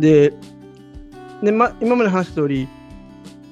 [0.00, 0.32] で、
[1.42, 2.68] でま、今まで話した通り、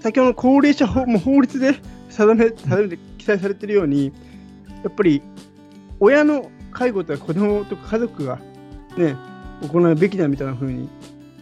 [0.01, 1.75] 先ほどの高齢者法も法律で
[2.09, 4.13] 定め定めて記載されているように、
[4.83, 5.23] やっぱり
[5.99, 8.39] 親の介護とは子供とか家族が、
[8.97, 9.17] ね、
[9.63, 10.89] 行うべきだみたいな風に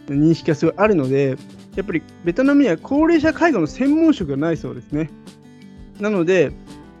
[0.07, 1.37] 認識がすごいあるので、
[1.75, 5.09] やっぱりベトナムには高齢者介護の専門職がないそうですね。
[5.99, 6.51] なので、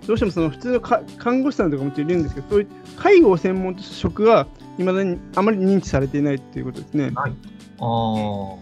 [0.07, 4.47] どうしてもその普通の看護師さんとかもいるんですけど、そういう介護を専門とした職が
[4.79, 7.11] いまだにあまり認知されていないということですね。
[7.13, 7.33] はい、
[7.79, 8.55] あ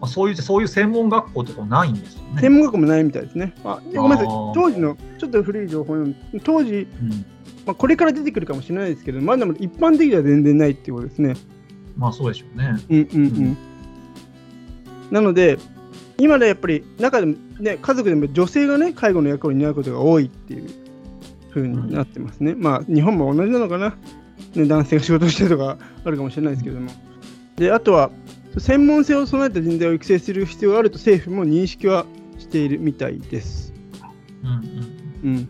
[0.00, 2.40] あそういうそういう専門学校とかないんですよね。
[2.40, 3.52] 専門学校もないみたいですね。
[3.64, 5.96] あごめんなさい、当時のちょっと古い情報
[6.44, 7.10] 当時、うん、
[7.66, 11.34] まあ、これから出てくるかもしれないですけど、まだまだ一般的では全然ないっていうことですね。
[11.96, 12.76] まあそうでしょうね。
[12.88, 13.36] うんうんうん。
[13.36, 13.56] うん、
[15.10, 15.58] なので、
[16.16, 20.68] 今でやっぱり中でも、ね、家族でも女性がね、介護の役割を担うことが多いっていう
[21.50, 22.52] ふうになってますね。
[22.52, 23.96] うん、まあ日本も同じなのかな。
[24.54, 26.90] ね、男性が仕事してるとかあるかもしれないですけれども。
[27.56, 28.10] で、あとは、
[28.56, 32.06] 専門性を備えた人材を育成する必要があると政府も認識は
[32.38, 33.72] しているみたいです。
[35.22, 35.48] うん、うん、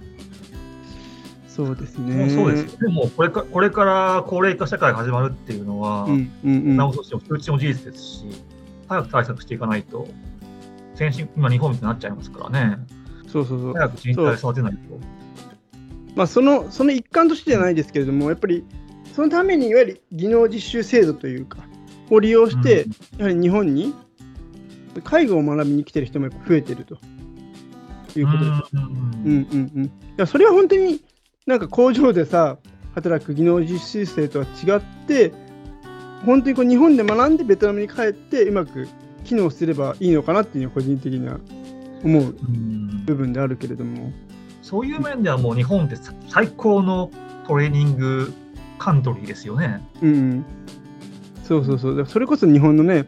[1.46, 2.28] そうですね。
[2.30, 2.78] そうです。
[2.78, 8.24] でもこれかこれから高齢化社会が始まるっていうのは、うんうんうん、なおとしても通知も事実ですし、
[8.88, 10.08] 早く対策していかないと、
[10.94, 12.78] 先進今日本みたいになっちゃいますからね。
[13.26, 13.72] そうそうそう。
[13.74, 14.78] 早く人材育てないと。
[16.16, 18.64] まあそのその一環としてじゃないですけれども、やっぱり
[19.18, 21.58] そのためにいわゆる技能実習制度というか、
[22.08, 23.92] を利用して、やはり日本に
[25.02, 26.98] 介護を学びに来てる人もやっぱ増えてると
[28.16, 28.76] いうことです。
[28.76, 28.84] うん
[29.24, 29.84] うんうん。
[29.86, 31.00] いやそれは本当に
[31.46, 32.58] なんか工場でさ、
[32.94, 35.32] 働く技能実習生とは違って、
[36.24, 38.86] 本当にこう日本で学んでベトナムに帰ってうまく
[39.24, 41.40] 機能すればいいのかなっていうのは個人的には
[42.04, 42.36] 思う
[43.04, 44.12] 部分であるけれども。
[44.62, 45.96] そういう面ではもう日本って
[46.28, 47.10] 最高の
[47.48, 48.32] トレーニング
[48.78, 49.82] カントリーですよね。
[50.02, 50.44] うん、
[51.44, 52.06] そうそうそう。
[52.06, 53.06] それこそ日本のね、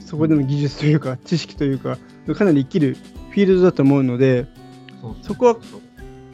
[0.00, 1.98] そこでの技術というか、知識というか、
[2.34, 2.96] かなり生きる
[3.30, 4.46] フィールドだと思うので、
[5.22, 5.56] そこは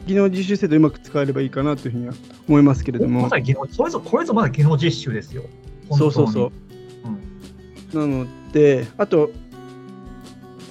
[0.05, 2.13] 技能実習制度うまく使えればいいかなというふうには
[2.47, 3.29] 思いますけれども。
[3.29, 5.43] ま技能、それぞこれぞまだ技能実習ですよ。
[5.91, 6.51] そうそうそう。
[7.95, 9.31] うん、なので、あと、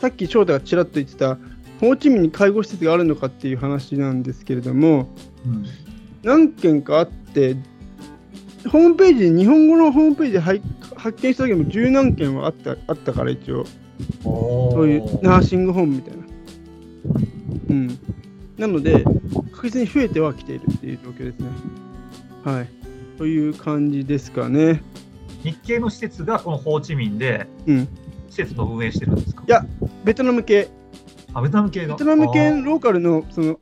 [0.01, 1.39] さっき翔太がちらっと言ってた、
[1.81, 5.09] ホーチミンに介護施設があるのかっていう話なんですけれども、
[5.47, 5.65] うん、
[6.23, 7.57] 何件かあって、
[8.67, 10.61] ホームページ日本語のホームページで発
[11.23, 13.65] 見した時も十何件はあったあったから、一応。
[14.23, 16.25] そういうナーシングホームみたいな。
[17.71, 17.99] うん。
[18.57, 19.05] なので、
[19.53, 21.49] 確実に増えてはきているっていう状況ですね。
[22.45, 22.69] はい。
[23.17, 24.83] という感じですかね。
[25.43, 27.89] 日系の施設がこのホーチミンで、うん、
[28.29, 29.45] 施設を運営してるんですか？
[29.47, 29.65] いや、
[30.05, 30.69] ベトナム系。
[31.33, 33.59] あ、ベトナム系がベトナム系ローカルのその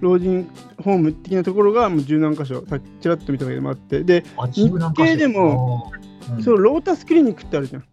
[0.00, 0.48] 老人
[0.82, 5.92] ホーム的なところがもう十何箇所、さっきちらっと見ただけでもあって、で、日系でも、
[6.36, 7.84] うん、そうロータスクリニックってあるじゃん。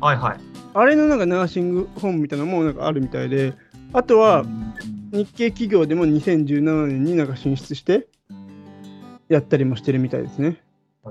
[0.00, 0.40] はいはい。
[0.74, 3.54] あれのなんかナーシングホームみたいなのもなんかあるみたいで、
[3.92, 4.44] あとは
[5.12, 8.08] 日系企業でも2017年になんか進出して
[9.28, 10.60] やったりもしてるみたいですね。
[11.06, 11.10] へ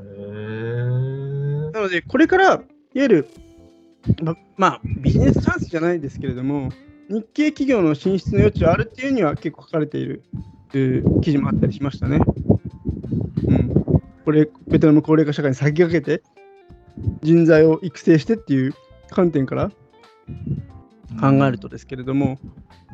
[1.71, 2.63] なので、これからいわ
[2.93, 3.29] ゆる、
[4.21, 6.69] ま、まあ、ビジネスチャンスじゃないですけれども、
[7.09, 10.23] 日系企業の進出の余地はあるっていうには結構書かれている
[10.73, 12.19] ていう記事もあったりしましたね。
[13.47, 14.01] うん。
[14.25, 16.23] これ、ベトナム高齢化社会に先駆けて
[17.21, 18.73] 人材を育成してっていう
[19.11, 19.69] 観点から
[21.21, 22.39] 考えるとですけれども、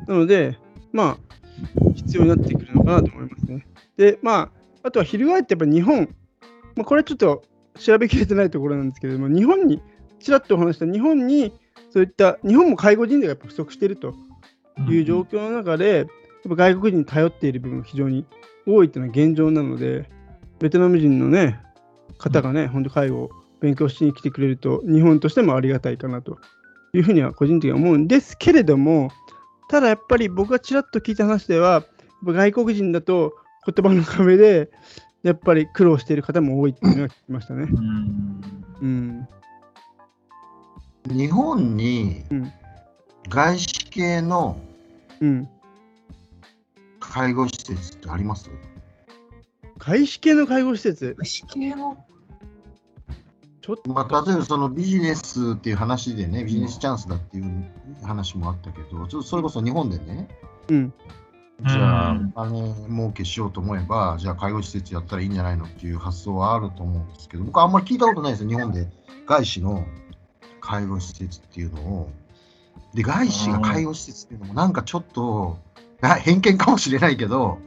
[0.07, 0.57] なので、
[0.91, 1.17] まあ、
[1.95, 3.65] 必要になってくるのかなと思いますね。
[3.95, 4.51] で、まあ、
[4.83, 6.09] あとは翻ってやっぱ日本、
[6.75, 7.43] まあ、これはちょっと
[7.79, 9.81] 調べきれてないところなんですけれども、日本に、
[10.19, 11.53] ちらっとお話した日本に、
[11.91, 14.13] そういった日本も介護人材が不足していると
[14.89, 16.05] いう状況の中で、や
[16.47, 18.25] っぱ外国人に頼っている部分が非常に
[18.65, 20.09] 多いというのは現状なので、
[20.59, 21.59] ベトナム人のね、
[22.17, 23.29] 方がね、本当介護を
[23.61, 26.37] 勉強しに来てくれると、日本としてもありがたいかなと
[26.93, 29.09] いうふうには個人的には思うんですけれども、
[29.69, 31.85] ただやっぱり僕がちらっと聞いた話では、
[32.23, 33.33] 外国人だと
[33.65, 34.69] 言葉の壁で、
[35.23, 37.67] やっぱり苦労している方も多いっていうのは聞きましたね。
[37.71, 38.41] うん、
[38.81, 39.27] うん。
[41.09, 42.23] 日本に
[43.29, 44.59] 外資系の
[47.09, 48.49] 介護施設ってあります、
[49.77, 51.15] 外資系の介護施設？
[51.17, 51.97] 外資系の？
[53.61, 53.91] ちょっと。
[53.91, 57.71] まあ、例えばそのビジネスっていう話でね、ビジネスチャンスだっていう
[58.03, 60.27] 話もあったけど、ちょっとそれこそ日本でね、
[60.69, 60.93] うん、
[61.67, 68.87] じゃあ、金儲けしようと思えば、じゃあ介護施設やったらいいんじゃないのっていう発想はあると思うんですけど、僕はあんまり聞いたことないですよ、日本で
[69.27, 69.85] 外資の
[70.61, 72.09] 介護施設っていうのを。
[72.93, 75.59] で、外資が介護施設っていうのも、なんかちょっと、
[76.01, 77.59] 偏見かもしれないけど、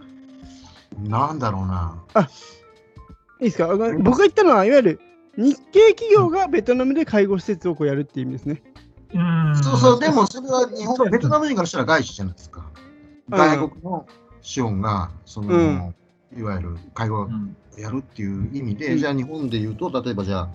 [0.99, 2.03] なんだろうな。
[2.15, 2.29] あ
[3.41, 3.69] いいですか？
[3.99, 5.01] 僕が言ったのは、いわゆる
[5.37, 8.63] 日系企業がベトナムで介護施設をこうやるっていう意味ですね。
[9.15, 9.57] うん。
[9.57, 12.71] そうそう、でもそれは日本、ベトナム人からしたら外資じゃないですか。
[13.29, 14.07] 外国の
[14.41, 15.95] 資本が、その、うん、
[16.37, 17.29] いわゆる介護を
[17.79, 20.49] やるっていう意味で、うん、じゃあ日本で言うと、例えばじゃあ、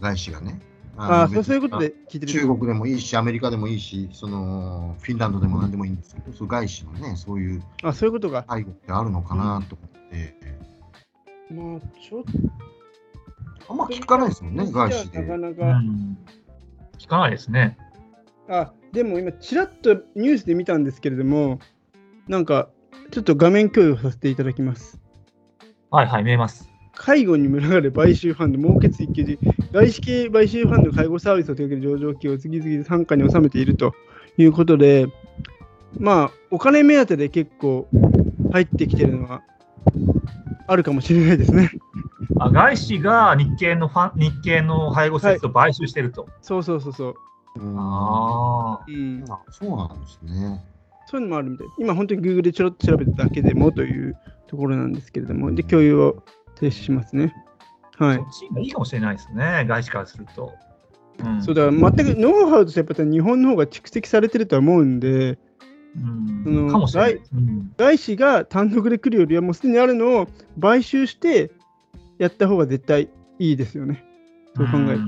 [0.00, 0.60] 外資がね、
[0.98, 2.32] ああ、そういうことで聞いてる。
[2.32, 10.56] 中国でもいいし、アメリカでもいいし、そのフィンランドでも何でもいいんですけど、うん、そ外資のね、そういうあそういうことが介護ってあるのかなと思って。
[11.50, 12.30] まあ、ちょっと。
[13.68, 15.20] あんま聞かないですもんね、外資で。
[15.20, 16.18] なかなか、うん、
[16.98, 17.76] 聞かないですね。
[18.48, 21.58] あ、でも今、ちらっとニュースで見たんですけれども、
[22.28, 22.68] なんか、
[23.10, 25.00] ちょっと画面共有させていただきます。
[25.90, 26.75] はいはい、見えます。
[26.96, 29.38] 介護に群がる買収ファンド、儲けつ一級で、
[29.72, 33.94] 外資系買収ファンド介護サービスを提供する上場企業を次々に傘下に収めていると
[34.38, 35.06] いうことで、
[35.98, 37.88] まあ、お金目当てで結構
[38.52, 39.42] 入ってきてるのは
[40.66, 41.70] あるかもしれないですね。
[42.40, 46.22] あ外資が日系のファン日系の介護施設を買収してると。
[46.22, 47.14] はい、そうそうそうそう。
[47.58, 50.62] ああ、うん、そうなんですね。
[51.06, 54.16] そういうのもあるみたい今本当に Google でちょろっと調べただけでもという
[54.48, 56.22] ところなんですけれども、で、共有を
[56.56, 57.34] 停止しますね。
[57.98, 58.16] はい。
[58.16, 60.52] そっちがいいかもしれないですね、外資からすると。
[61.24, 65.38] うん、そうだ、全くノウハウとしてやっぱり日本の方が蓄積されてるとは思うんで、
[65.96, 67.22] うん、外
[67.78, 70.28] 外資が単独で来るよりはもうすでにあるのを
[70.60, 71.50] 買収して
[72.18, 73.08] やった方が絶対
[73.38, 74.04] いいですよね。
[74.54, 75.04] そう考えると。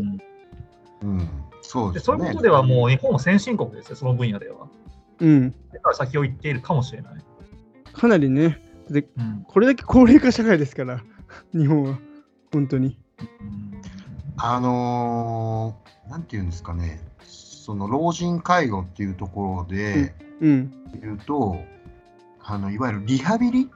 [1.02, 1.28] うん、うん、
[1.60, 4.66] そうです、ね、そういうことではもう日本も先進国ですよ、その分野では。
[5.20, 5.50] うん。
[5.72, 7.12] だから先を行っているかもしれない。
[7.92, 11.02] かなりね、で、うん、これだけ高齢化社会ですから、
[11.52, 11.98] 日本は、
[12.52, 12.98] 本当に。
[14.36, 21.64] あのー、なんていうんですかね、その老人介護っていうところで言うと、うん、
[22.40, 23.70] あのいわゆるリハビリ、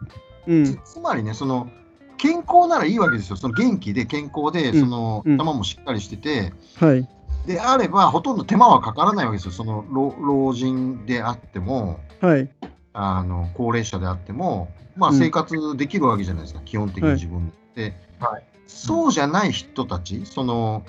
[0.47, 1.69] うん、つまりね、その
[2.17, 7.09] 健康ならいいわけですよ、その元気で健康で、その頭もしっかりしてて、はい、
[7.47, 12.49] であれば、ほとんど手間はかからないわけですよ、その老人であっても、はい、
[12.93, 18.45] あの高齢者であっても、まあ、生活できるわけじゃないですか、うん、基本的に自分で、はい。
[18.67, 20.85] そうじゃない人たち、その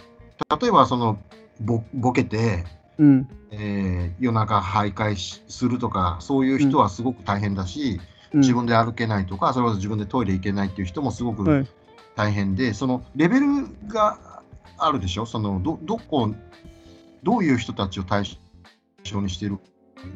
[0.61, 1.19] 例えばその
[1.61, 2.65] ぼボケて、
[2.97, 3.29] うん。
[3.51, 5.15] えー、夜中徘徊
[5.47, 7.99] するとか、そういう人はすごく大変だし、
[8.33, 11.67] うん、自分で歩けないとか、それこそ自分でトイレ行けないっていう人もすごく
[12.15, 13.47] 大変で、はい、そのレベル
[13.87, 14.41] が
[14.77, 16.33] あるでしょ、そのどどこ、
[17.21, 18.23] どういう人たちを対
[19.03, 19.59] 象にしている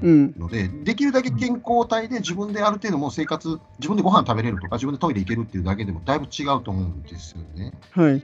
[0.02, 7.74] ので、うん、できるだけ健康体で自分である程度も生活、自分でご飯食べれるとか、自分でトイレ行けるっていうだけでもだいぶ違うと思うんですよね。
[7.92, 8.24] はい、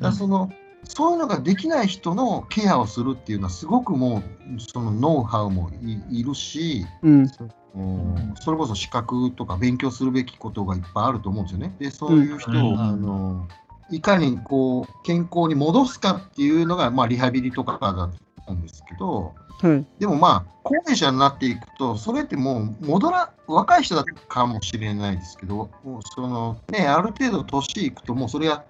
[0.00, 0.50] だその
[0.84, 4.22] そういうのができない人のケアをするっていうのは、すごくも
[4.56, 5.70] う、そのノウハウも
[6.10, 11.74] いるし、うん、それこそ資格とか勉強するべきことがいっぱいあると思うんですよね。
[11.78, 13.48] で、そういう人を、うん、あの
[13.90, 18.10] いかにこう健康に戻すかっていうのが、まあ、リハビリとかだ
[18.48, 25.70] と思うんですけど、はい、でもまあ、高齢者になっていくと、それってもう戻ら、若い人だったかもしれないですけど、
[26.14, 28.64] そのね、ある程度年いくと、もうそれは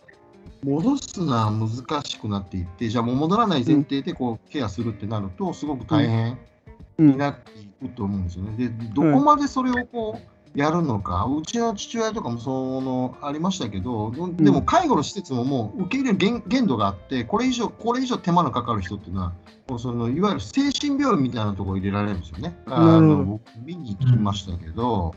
[0.65, 6.39] 戻すのは難しくなっていって、じゃあもう戻らない前提でこうケアするってなると、すごく大変
[6.99, 8.57] になっていくと思うんですよね。
[8.57, 19.33] で、どこまでそれをこう、やるのか、うちの父親とかもそのありましたけど、でも介護の施設ももう受け入れる限限度があって、これ以上、これ以上手間のかかる人っていうのは、
[19.69, 22.57] もうそのいわゆる精神病院みたいなところ入れられるんですよね。
[22.67, 25.15] あの僕、見に行きましたけど、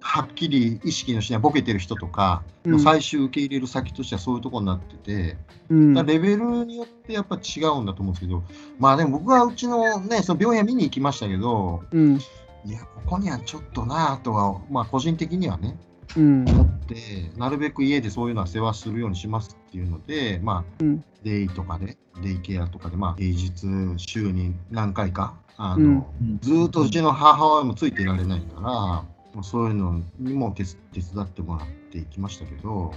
[0.00, 5.36] はっきり意識のしないボケてる人とか、うん、最終受け入れる先としてはそういうところになってて、
[5.68, 8.42] うん、レベルによってやっぱ違うんだと思うんですけど、
[8.78, 12.18] まあでも僕はうちのね、その病院見に行きましたけど、うん、
[12.64, 15.76] いや、ここにはちょっとなとは、まあ、個人的にはね、
[16.16, 32.92] うん、思って、なるべく家でそういうのは世話するようにしますっていうので、まあ、うん、デイとかで、デイケアとかで、まあ、平日、週に何回か、あの、うん、ずっとうちの母親もついていられないから、そういうのにも手手伝ってもらっていきましたけど、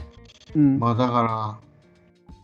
[0.55, 1.59] うん、まあだか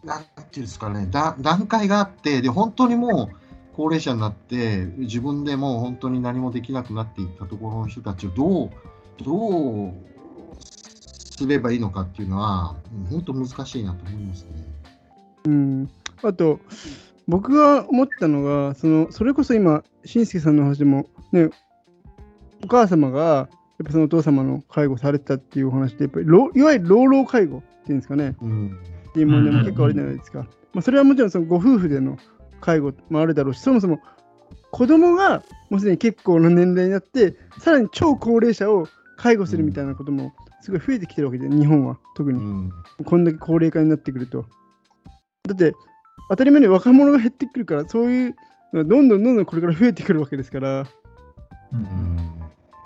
[0.03, 3.38] ら、なんていうんですかね、だ段階があって、で、本当にもう、
[3.79, 8.69] 高齢者になって自分でもう本当に何もできなくなっていったところの人たちをどう
[9.23, 9.93] どう
[10.59, 12.75] すればいいのかっていうのは
[13.09, 14.49] 本当難しいなと思いますね。
[15.45, 15.89] うん
[16.21, 16.59] あと
[17.25, 21.49] 僕が思ったのがそのそれこそ今しんすけさんの話でもね
[22.61, 23.43] お母様がや
[23.83, 28.77] っぱそのお父様の介護されてたっていうお話でやっぱりいわゆる老老介護っていうんですかね、うん、
[29.11, 30.39] っていう問題も結構あるじゃないですか。
[30.73, 32.17] まあ、それはもちろんそのご夫婦での
[32.59, 33.99] 介護もあるだろうし、そもそも
[34.71, 38.87] 子供がもうすでに結構な年齢になって、さらに超高齢者を
[39.17, 42.71] 介護するみたいなこともすごい増えてきてるわけで、日本は特に、うん、
[43.05, 44.45] こんだけ高齢化になってくると。
[45.47, 45.73] だって
[46.29, 48.35] 当たり前に若者が減ってくるから、そういう
[48.73, 50.85] のがどんどんどんどんこれから増えてくるわけですから、
[51.71, 52.29] うん、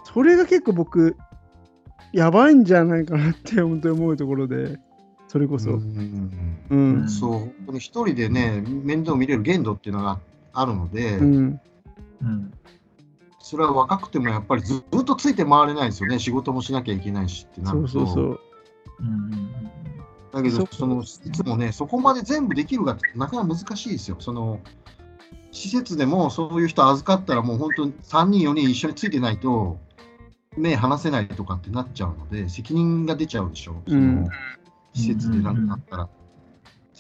[0.04, 1.16] それが結構僕、
[2.14, 4.80] やばいんじゃないかなって本当に思うところで、
[5.28, 5.72] それこそ。
[5.72, 6.32] うん、
[6.70, 10.20] うん、そう、一人でね、面倒見れる限度っていうのが
[10.54, 11.60] あるので、うん、
[13.40, 17.88] それは若くてもやっぱりずっとついて回れないですよね、仕事もしなきゃいけないしってなると。
[17.88, 18.40] そうそうそう。
[19.00, 19.72] うん
[20.34, 24.18] だけどその、いつもね、そこまで全部できるかってなかなか難しいですよ。
[24.20, 24.60] その
[25.52, 29.80] 施設でもそういう人預かったらもう本当に3人、4人一緒についてないと
[30.58, 33.84] 目離せないとかってなっちゃうので、責任が出ちゃうでしょ。
[33.88, 34.28] その
[34.96, 36.23] 施設で何かあったら、責任問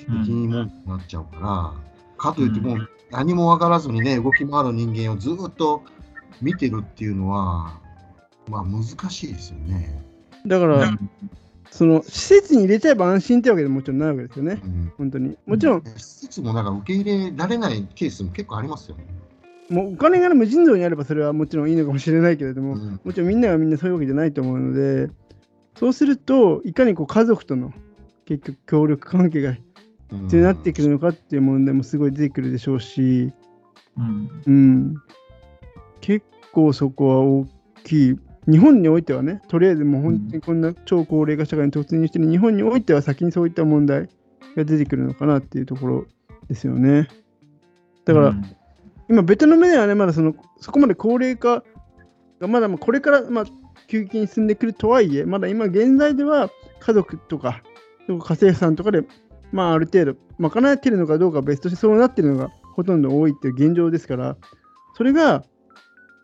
[0.08, 1.74] 題になっちゃうから、
[2.18, 5.84] かといってもう何も分からずにね、動き回る人間をずっと
[6.42, 7.80] 見てるっていうのは、
[8.50, 10.04] まあ難しいですよね。
[10.46, 10.98] だから、
[11.72, 15.38] その施設に入れちゃえば安心ってわけでもちろんないわけですよね、うん、本当に。
[15.46, 15.84] もちろん。
[15.84, 19.06] 施設もなんか受け入れられないケースも結構ありますよね。
[19.70, 25.10] もうお金が無尽蔵にあればそれはもちろんいいのかもしれないけれども、うん、もちろんみんながみんなそういうわけじゃないと思うので、
[25.76, 27.74] そうすると、いかにこう家族との
[28.26, 29.56] 結局協力関係が
[30.24, 33.32] 必要になってくるのかっていう問題もすごい出てくるでしょうし、
[33.98, 34.96] うん、うん、
[36.01, 37.48] 結構そこは大
[37.84, 38.20] きい。
[38.46, 44.10] 日本においてはね、とりあえずもう本当にこんな超高齢化社会に突入している日本においては先にそういった問題
[44.58, 46.05] が出てくるのかなっていうところ
[46.50, 47.08] ですよね。
[48.03, 48.55] だから、うん、
[49.10, 51.63] 今、ベトナムではね、まだそのそこまで高齢化
[52.41, 53.46] がまだこれから、まあ、
[53.88, 57.63] 急激に進んでくるとはいえ、まだ今現在では家族とか
[58.08, 59.03] 家政婦さんとかで、
[59.54, 64.36] まあ、ある程度賄えてるのかどうか別としてそうなってるのがほとんど多いっていう現状ですから、
[64.98, 65.44] それが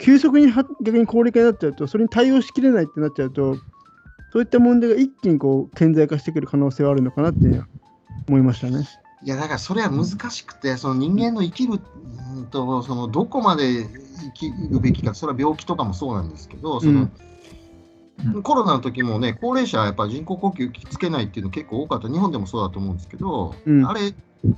[0.01, 3.55] 急速に逆に高齢化になっちゃうと、それに対応しきれないってなっちゃうと、
[4.33, 7.61] そういった問題が一気にこう顕在化してくる可能性はあるのかなって
[8.27, 8.87] 思いましたね。
[9.21, 11.79] いやだからそれは難しくて、その人間の生きる
[12.49, 17.11] とそのどこまで生きるべきか、それは病気とかもそうなんですけど、その、うん、
[18.43, 24.13] コロナの時もね、高齢者はやっぱ人工呼吸つけないっていうの結構多かった、日本でもそうだと思うんですけど、うん、あれ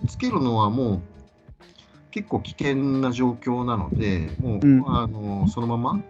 [0.08, 1.02] つけるのはもう
[2.12, 6.02] 結構危険な状況なので、もう、うん、あのそのまま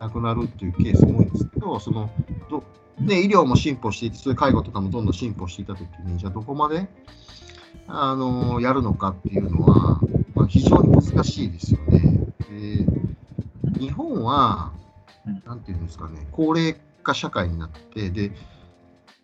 [0.00, 2.10] 亡くなるっていうケースも多いんですけど、その
[2.50, 2.62] ど
[3.00, 6.88] ね、医療も進歩していて、そういう介護とかもどんどん進歩していたときに、じゃあどこまで
[7.86, 10.00] あのやるのかっていうのは、
[10.34, 12.00] まあ、非常に難しいですよね。
[12.50, 14.72] で日本は、
[15.44, 18.32] なんていうんですかね、高齢化社会になって、で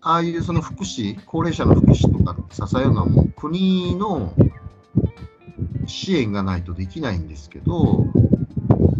[0.00, 4.34] ああいうその福祉、高齢者の福祉とか支えるのはもう国の
[5.86, 8.06] 支援がないとできないんですけど、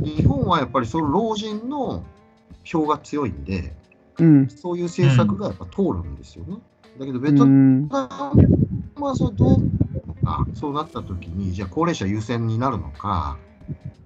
[0.02, 2.04] 日本はやっぱりその老人の
[2.64, 3.74] 票が強いんで、
[4.18, 6.56] うん、そういう政策がやっぱ通るんですよね。
[6.98, 13.36] だけど、ベトナムはそうどうか、そうなった時に、じゃあ高齢者優先になるのか、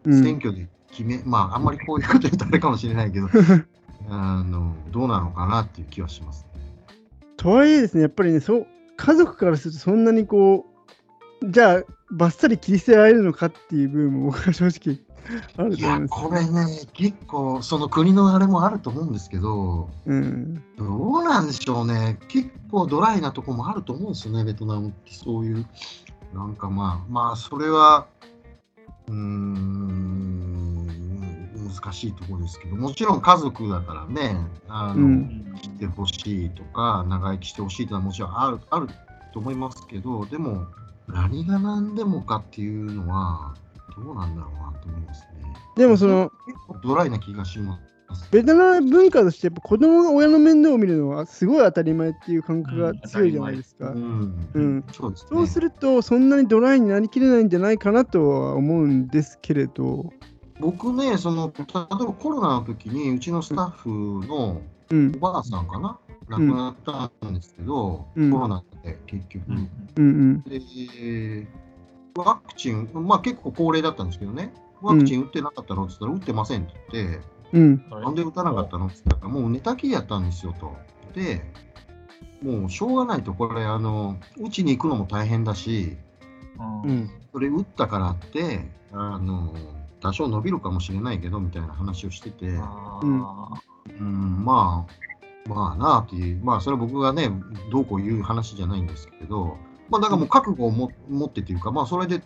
[0.04, 3.28] 選挙で決め、まあ、あんまりこういうこと言うとあれかもしれないけど、
[4.10, 6.48] あのどうなのかなっていう気はします、ね。
[7.36, 10.66] とはいえですね、やっぱりね、そう家族からするとそんなにこ
[11.42, 14.98] う、じゃあばっさり切り捨てられるのかっていう部分も僕は正直
[15.56, 16.08] あると思います。
[16.08, 25.66] これね、結構その国のあれもあると思うんですけど、うん、どうなんでしょうね、結構ドライなとこもあると思うんですよね、ベトナムってそういう、
[26.34, 28.06] なんかまあ、まあ、それは、
[29.08, 30.27] うん、
[31.80, 34.36] 難しいところですけど、もちろん家族だからね、
[34.68, 38.88] あの、うん、来てほしいとか、長生きしてほしいというのはもちろんあるある
[39.32, 40.66] と思いますけど、でも、
[41.06, 43.54] 何が何でもかっていうのは、
[43.96, 45.54] どうなんだろうなと思いますね。
[45.76, 47.88] でもその、結構ドライな気がします。
[48.30, 53.92] ベトナム文化としてやっぱ子供が親の面倒を見るのはすごい当たり前っていう感覚が強いじゃないですか。
[55.26, 60.10] そうするとそんなにドライになりきれないんじゃないかなとは思うんですけれど。
[60.60, 64.60] 僕ね、その例えばコロナの時にうちのスタッフの
[65.16, 65.98] おばあさんかな、
[66.28, 71.46] 亡くなったんですけど、うん、コロナで結局、うんうん、で
[72.16, 77.20] ワクチン、まあ、結構高齢だったんですけどね、ワクチン打ってなかったのって言ったら、打ってませんって言って、
[77.52, 80.76] うん、なんで打たなかったのって言ったら、もう寝たきりやったんですよと。
[81.14, 81.44] で、
[82.42, 85.96] もうしょうがないと、これ、あの打ちに行くのも大変だし、
[86.84, 89.54] うん、それ打ったからって、あの
[90.00, 92.54] 多少伸びるかもしれないけどみたいな話をしてて、う
[93.06, 97.30] ん、まあ、まあなあっていう、まあそれは僕がね、
[97.70, 99.56] どうこう言う話じゃないんですけど、
[99.88, 102.22] まあだからもう覚悟をも持ってというか、まあそれで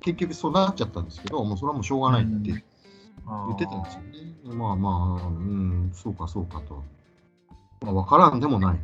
[0.00, 4.54] 結局そうなっちゃったんですけど、もうそれはもうしょうがないって言ってたんですよね。
[4.54, 6.84] まあまあ、うん、そうかそうかと。
[7.80, 8.78] まあ分からんでもない。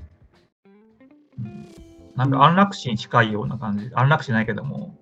[2.16, 4.94] なんか安楽死に近いような感じ、安楽死ないけども。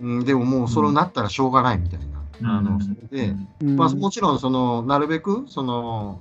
[0.00, 2.15] うん、でももうそれになったらしょうがないみたいな。
[2.42, 2.78] あの
[3.10, 6.20] で、まあ、もちろんそのなるべくその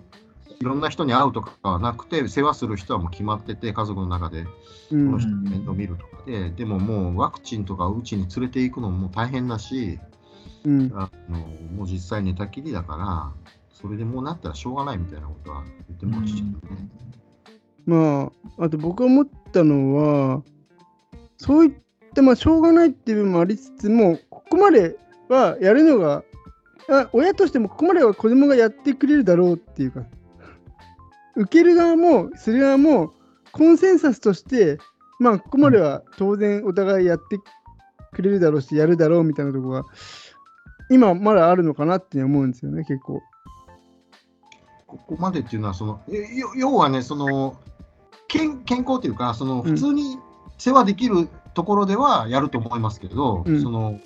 [0.59, 9.99] いろんな人に会うとかはなくて世話する人はもう決まってて家族の中でこの人面倒見るとかで、でももうワクチンとかうちに連れていくのも大変だし、
[10.63, 16.89] うん、あのもう実際寝たきりだからそれでもうなったらしょうがないみたいなことは言ってましたね。
[17.85, 20.43] まあ、あと僕が思ったのは、
[21.37, 21.73] そういっ
[22.15, 24.97] た、まあ、しょうがないっていう部分もありつつも、ここまで
[25.29, 26.23] はやるのが、
[26.89, 30.03] あ親としてもここまでは子供がやってくれるだろうっていうか、
[31.35, 33.13] 受ける側もする側も
[33.51, 34.77] コンセンサスとして、
[35.19, 37.39] まあ、ここまでは当然お互いやって
[38.11, 39.83] くれるだろうし、やるだろうみたいなところが、
[40.89, 43.21] 今まだあるのかなって思うんですよね、結構。
[44.85, 46.01] ここまでっていうのは、その
[46.55, 47.57] 要はね、その
[48.27, 50.17] 健健康というか、その普通に
[50.57, 53.99] 世話できるところではやると思いますけど、うん、その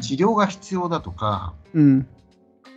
[0.00, 2.06] 治療が必要だとか、うん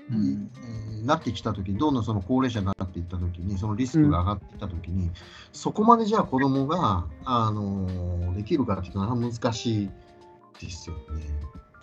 [0.09, 0.51] うん
[0.99, 5.13] えー、なってきたときに、どんどんその高齢者になっていったときに、そのリスクが上がっていったときに、うん、
[5.51, 9.89] そこまでじゃあ子供が、あのー、できるかっていうのは難しい
[10.61, 11.01] ですよね。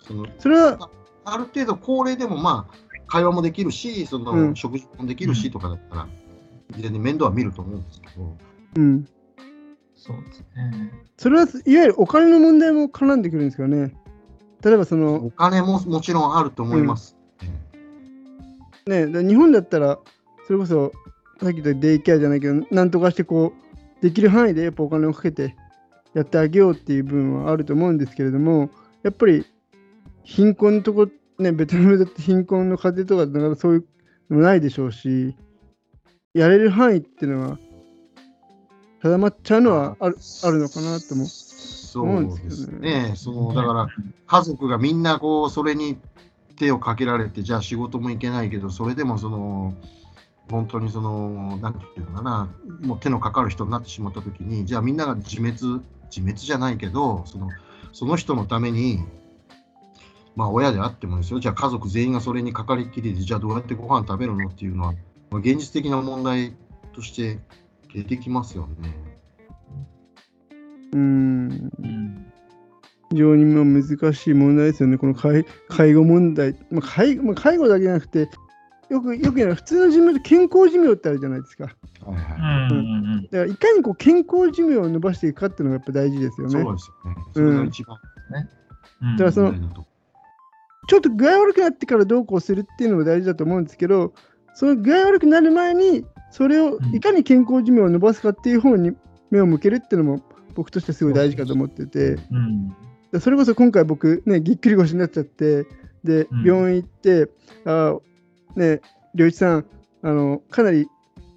[0.01, 0.89] そのそれは
[1.23, 6.07] ある程度高齢でもまあ会話もできるし、その、食事もできるしとかだったら、
[6.71, 8.37] 全然面倒は見ると思うんですけど、
[8.77, 9.05] うん。
[9.95, 10.91] そうですね。
[11.17, 13.95] それはいわゆるお金の問題も絡んでくるんですかね。
[14.63, 15.15] 例えばその。
[15.15, 17.15] お金ももちろんあると思います。
[18.85, 19.99] うん、ね日本だったら、
[20.47, 20.91] それこそ、
[21.41, 23.53] さっき言ったデイケアじゃないけど、なんとかしてこ
[23.99, 25.55] う、できる範囲でやっぱお金をかけて
[26.13, 28.69] やってあげようっていう部分はあると思うんですけれども、
[29.03, 29.45] やっぱり
[30.23, 31.09] 貧困のとこ、
[31.39, 33.85] ね、ベトナムだって貧困の家庭とかだからそういう
[34.29, 35.35] のもないでしょうし、
[36.33, 37.59] やれる範囲っていうのは
[39.01, 41.25] 定まっちゃうのはあるあるのかなと思
[41.95, 43.13] そうですね。
[43.15, 43.87] そのだから
[44.27, 45.97] 家族がみんなこうそれに
[46.57, 49.73] 手をかけられて、じゃあ仕事も行けないけど、それでもその
[50.49, 52.49] 本当にその、なんていうのかな、
[52.81, 55.53] もう手のかかる人になってしまったときに、じゃあみんなが自滅、
[56.09, 57.49] 自滅じゃないけど、その
[57.93, 58.99] その人のために、
[60.35, 64.93] まあ親であってもですよ、じゃあ家族全員がそれにかかりっきりで、じゃあどうやってご飯食べるのっていうのは、
[65.31, 66.53] まあ、現実的な問題
[66.93, 67.39] として
[67.93, 68.93] 出てきますよね。
[70.93, 71.24] うん。
[73.15, 76.53] 非常にまあ難しい問題ですよね、この介介護問題。
[76.69, 78.29] まあ介まあ、介護だけじゃなくて、
[78.89, 81.63] よくよく言うのは普通の寿命と健康寿命ってあるじゃないですか。
[82.05, 86.61] はいはいうん、だからいかにこう健康寿命を伸ばしていくかっていうのがやっぱ大事ですよね。
[86.61, 87.23] そうですよね。
[87.33, 87.97] それが一番
[88.31, 88.49] ね。
[89.01, 89.53] うん、だからその、
[90.87, 94.13] ちょっと具合悪くなってからどうこうするっていうのも大事だと思うんですけど、
[94.53, 98.91] その具合悪くなる前にそれをいかに健康寿命を伸ばすかっていう方に
[99.31, 100.21] 目を向けるっていうのも
[100.53, 102.75] 僕としてすごい大事かと思ってて、うん、
[103.19, 105.65] それこそ今回僕ねぎっくり腰になっちゃって
[106.03, 107.29] で病院行って、うん、
[107.65, 107.97] あ
[108.55, 108.81] ね
[109.13, 109.65] 良一さん
[110.01, 110.87] あのかなり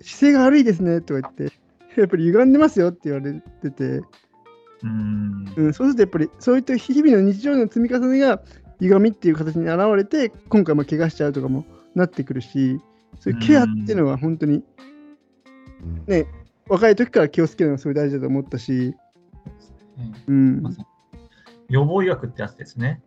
[0.00, 4.02] 姿勢が悪いですねとか言ってやっぱり歪んでますよって言われてて、
[4.82, 8.40] うん、うん、そうするとやっぱりそういった日々の日常の積み重ねが
[8.80, 11.64] 歪みっていう形に現れて今回も怪我しちゃうとかも
[11.94, 12.80] なってくるし
[13.18, 14.62] そういうケアっていうのは本当に、
[16.06, 16.26] ね、
[16.68, 18.94] 若い時から気をつけるのがすごい大事だと思ったし、
[20.28, 20.62] うん、
[21.68, 23.02] 予防医学ってやつですね。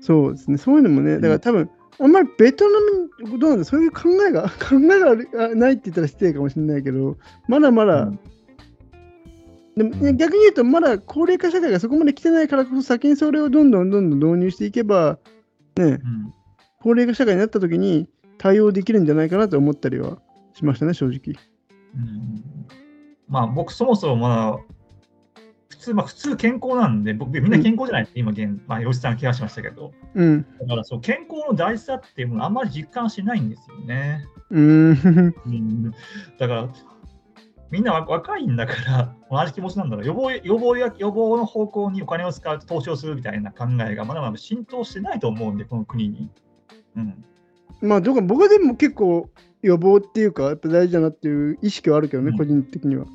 [0.00, 2.80] そうですね、そういうのもね、だから多分、あんまりベトナ
[3.28, 7.16] ム、どうなんだ、そういう考えが、 考えがないって言ったら失礼かもしれないけど、
[7.48, 8.18] まだまだ、うん、
[9.76, 15.18] でも、ね、逆に言うと、まだ高齢化社会がそこまで来てないからこそ、先にそれをどんどんどんどん導入していけば、
[15.76, 16.00] ね、うん、
[16.80, 20.18] 高齢化社会になった時に、対応できるんじゃないかなと思ったりは
[20.52, 21.40] しましたね、正直。
[21.94, 22.44] うん、
[23.28, 24.73] まあ、僕、そもそもまだ、普
[25.84, 34.24] 通、まあ、普通健康なんで、僕、みんな健康じゃないって、今現、まあ、吉さん気がしましたけど、うん、だからそう、健康の大事さっていうものあんまり実感しないんですよね。
[34.50, 34.94] うん、
[36.38, 36.68] だから、
[37.70, 40.06] みんな若いんだから同じ気持ちなんだろう。
[40.06, 46.30] 予防予防や予防の方向にお金を使うと投資をするみたいな考えがまだまだ浸透してないと思うんで、この国に。
[46.96, 47.24] うん、
[47.80, 49.28] まあ、どうか僕はでも結構
[49.62, 53.06] 予防っていうか、やっぱ大事だなっていう意識はあるけどね、うん、個人的には。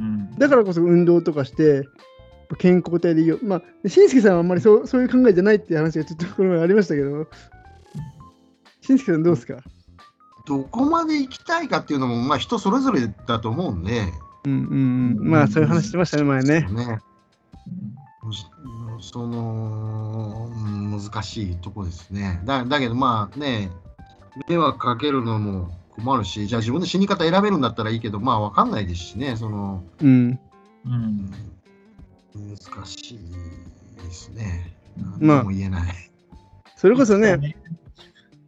[0.00, 1.86] うん、だからこそ運動とかして、
[2.58, 3.38] 健康体でいいよ。
[3.42, 7.28] まあ、しんすけさんはあんまりそうそういう考えじゃないっていう話がちょっとこの前ありましたけど、
[8.80, 9.58] しんすけさんどうですか？
[10.46, 14.02] どこまで行きたいかっていうのも、まあ、人それぞれだと思うんで。
[14.46, 15.30] うんうんうん。
[15.30, 16.62] まあ、そういう話してましたね、前ね。
[16.62, 16.98] ね
[19.00, 20.50] その、
[20.90, 22.40] 難しいとこですね。
[22.44, 23.70] だだけどまあね、
[24.48, 30.38] 迷惑かけるのも困るし、じゃあ自分で死に方選べるんだったらいいけど、まあわかんないですしね、その、うん。
[30.86, 31.30] うん、
[32.34, 33.18] 難しい
[34.02, 34.74] ですね。
[35.18, 35.82] まあ、も言えない。
[36.76, 37.54] それこそね、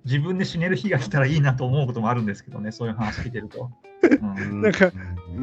[0.04, 3.70] 自分で死ねる日が来たらいいなと思うこともあるんですけどね、そういう話聞いてると。
[4.02, 4.94] うん、なんか、ち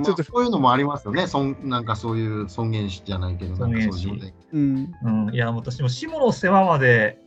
[0.09, 4.09] ょっと、そういうのもありますよね、そんなんかそういう尊厳死じゃないけど、尊厳死。
[4.51, 7.19] うん、うん、いや、私も下の世話まで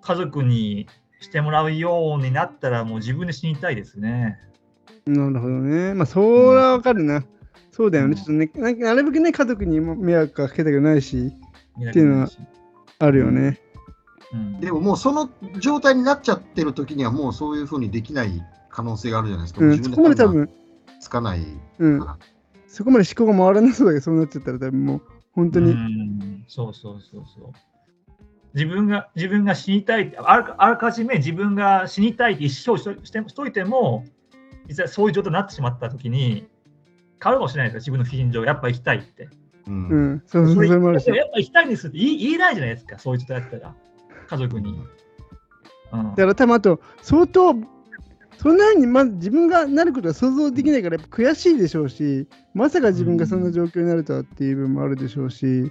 [0.00, 0.86] 家族に
[1.22, 4.38] してもらうようになったら、もう自分で死にたいですね。
[5.06, 5.94] なるほどね。
[5.94, 7.16] まあ、それはわかるな。
[7.16, 7.24] うん、
[7.70, 8.16] そうだよね。
[8.16, 11.32] ちょっとね、なるべくね、家族にも迷惑かけたくないし、
[11.80, 12.28] っていうのは
[12.98, 13.60] あるよね。
[14.60, 19.64] でももうその状態になっちゃってる時にはもうそういうふうにできない可能性があるじゃないですか。
[19.64, 20.50] うん、そこまで多分
[21.00, 21.44] つかない、
[21.78, 22.00] うん。
[22.66, 25.02] そこまで思考が回らなそうだけど、そうなっちゃったら多分もう
[25.34, 25.72] 本当に。
[25.72, 25.76] う
[26.48, 27.52] そうそうそうそう。
[28.54, 34.04] 自分が自分が死にたいあら、あらかじめ自分が死にたいって意思表示してしといても、
[34.68, 36.46] 実はそういう状態になってしまったときに、
[37.22, 39.28] 変わるかもしれないですよ、自分の心情、やっぱ生きたいって。
[39.66, 41.08] うん、うん、そうそうそれもあるし。
[41.08, 43.74] やっぱ行きたいんですって言い言えないじゃないですか、そういう人だったら。
[44.28, 44.80] 家族に。
[45.92, 47.54] うん、だから多分あと、相当、
[48.38, 55.70] そんなふうにまず自分がなることは想像できないから悔しいでしょうし、まさか自分がそんな状況になるとはっていう部分もあるでしょうし、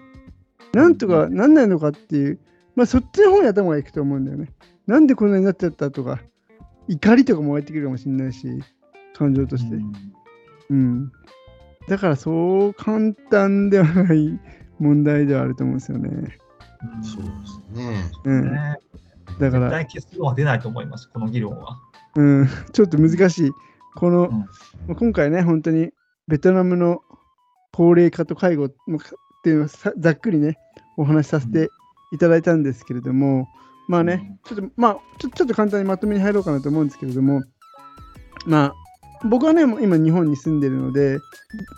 [0.73, 2.39] なんとかなんないのかっていう、
[2.81, 4.49] まあそっちの方に頭がいくと思うんだよね。
[4.87, 6.19] なんでこんなになっちゃったとか、
[6.87, 8.47] 怒りとかも湧いてくるかもしれないし、
[9.13, 9.75] 感情として。
[9.75, 9.93] うん、
[10.71, 11.11] うん。
[11.87, 14.39] だからそう簡単ではない
[14.79, 16.39] 問題ではあると思うんですよね。
[17.03, 18.11] そうですね。
[18.23, 18.51] うん。
[19.39, 19.69] だから。
[19.69, 21.77] 絶対結論は出ないと思います、この議論は。
[22.15, 23.51] うん、ちょっと難しい。
[23.93, 24.27] この、
[24.87, 25.91] うん、今回ね、本当に
[26.27, 27.03] ベトナムの
[27.71, 28.69] 高齢化と介護っ
[29.43, 29.67] ていうのを
[29.99, 30.57] ざっくりね、
[30.97, 31.69] お話しさせて
[32.11, 33.47] いただいたんですけれども、
[33.87, 37.43] まあね、ちょっと、まあちょ、ちょっと簡単にまとめに入ろうかなと思うんですけれども、
[38.45, 38.73] まあ、
[39.27, 41.19] 僕はね、今日本に住んでるので、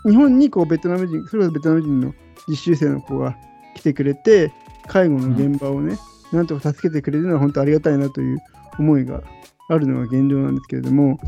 [0.06, 2.14] 日本にこうベトナム人、それこそベトナム人の
[2.48, 3.36] 実習生の子が
[3.76, 4.52] 来てくれて、
[4.88, 5.98] 介護の現場をね、
[6.32, 8.38] うん、なんとか助けてくれるのは本当ありがたいなという
[8.80, 9.22] 思いが
[9.70, 11.20] あるのが現状なんですけれども、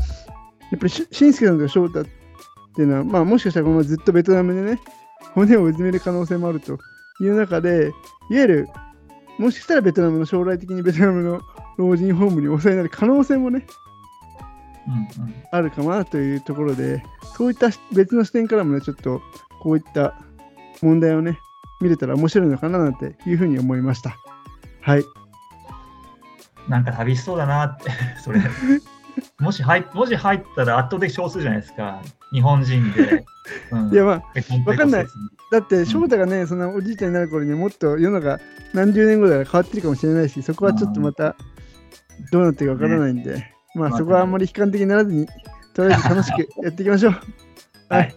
[0.70, 2.04] やっぱりしんすけさんと翔太っ
[2.74, 4.80] ていうのは、まあ、もしかしたらこのずっとベトナムでね、
[5.34, 6.78] 骨をうずめる可能性もあると
[7.20, 7.92] いう中で、
[8.30, 8.68] いわゆる、
[9.38, 11.40] もしかしたらベトナムの将来的にベトナムの
[11.76, 13.66] 老人ホームに抑えなる可能性もね、
[15.18, 17.02] うんうん、あるかなというところで、
[17.36, 19.20] そういった別の視点からもね、ちょっと
[19.62, 20.18] こういった
[20.82, 21.38] 問題をね、
[21.80, 24.16] 見れたら面白いのかななんていうふうに思いました。
[24.80, 25.04] はい。
[26.68, 27.90] なんか旅しそうだなって、
[28.22, 28.40] それ。
[29.38, 33.24] もし入もし入ったら圧倒的少数じゃないですか、日本人で。
[33.70, 34.22] うん、いやまあ、
[34.66, 35.06] わかんない。
[35.52, 38.40] だって、翔太がね、うん、そのおじいちゃんになる頃にもっと世の中
[38.72, 41.36] 何十年後だから変わってるかもしれないし、そこはちょっとまた
[42.32, 45.26] どうなってるかわからないんで、ね、まあそこはあんまり悲観的にならずに、
[45.74, 47.14] とりあえず楽しくやっていきましょう。
[47.92, 48.14] はい。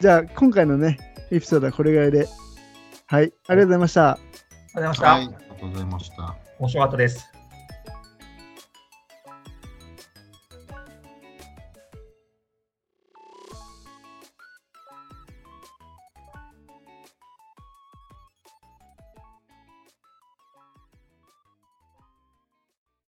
[0.00, 0.98] じゃあ、今回のね、
[1.30, 2.26] エピソードはこれぐらいで
[3.10, 4.10] はい、ありがとうございました。
[4.10, 4.18] あ
[4.76, 5.06] りがとうございました。
[5.06, 6.36] はい、ありがとうございました。
[6.58, 7.37] 面白かったです。